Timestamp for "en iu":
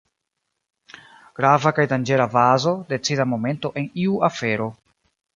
3.83-4.17